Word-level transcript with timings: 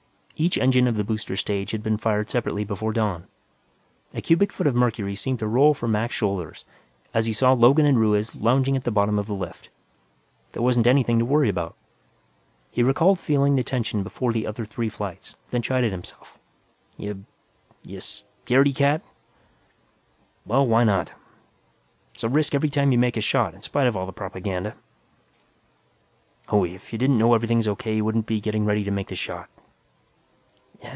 Each 0.43 0.57
engine 0.57 0.87
of 0.87 0.95
the 0.95 1.03
booster 1.03 1.35
stage 1.35 1.69
had 1.69 1.83
been 1.83 1.97
fired 1.99 2.31
separately, 2.31 2.63
before 2.63 2.93
dawn. 2.93 3.27
A 4.11 4.23
cubic 4.23 4.51
foot 4.51 4.65
of 4.65 4.73
mercury 4.73 5.13
seemed 5.13 5.37
to 5.37 5.45
roll 5.45 5.75
from 5.75 5.91
Mac's 5.91 6.15
shoulders 6.15 6.65
as 7.13 7.27
he 7.27 7.31
saw 7.31 7.53
Logan 7.53 7.85
and 7.85 7.99
Ruiz 7.99 8.33
lounging 8.33 8.75
at 8.75 8.83
the 8.83 8.89
bottom 8.89 9.19
of 9.19 9.27
the 9.27 9.35
lift; 9.35 9.69
there 10.53 10.63
wasn't 10.63 10.87
anything 10.87 11.19
to 11.19 11.25
worry 11.25 11.47
about. 11.47 11.75
He 12.71 12.81
recalled 12.81 13.19
feeling 13.19 13.55
the 13.55 13.61
tension 13.61 14.01
before 14.01 14.33
the 14.33 14.47
other 14.47 14.65
three 14.65 14.89
flights, 14.89 15.35
then 15.51 15.61
chided 15.61 15.91
himself. 15.91 16.39
_Ya, 16.97 17.21
ya, 17.85 17.99
scared 17.99 18.65
y 18.65 18.73
cat. 18.75 19.03
Well, 20.47 20.65
why 20.65 20.83
not? 20.83 21.13
It's 22.15 22.23
a 22.23 22.27
helluva 22.29 22.35
risk 22.37 22.55
every 22.55 22.71
time 22.71 22.91
you 22.91 22.97
make 22.97 23.15
a 23.15 23.21
shot, 23.21 23.53
in 23.53 23.61
spite 23.61 23.85
of 23.85 23.95
all 23.95 24.07
the 24.07 24.11
propaganda. 24.11 24.73
Hooey; 26.49 26.73
if 26.73 26.91
you 26.91 26.97
didn't 26.97 27.19
know 27.19 27.35
everything's 27.35 27.67
O.K., 27.67 27.95
you 27.97 28.03
wouldn't 28.03 28.25
be 28.25 28.41
getting 28.41 28.65
ready 28.65 28.83
to 28.83 28.89
make 28.89 29.09
the 29.09 29.15
shot. 29.15 29.47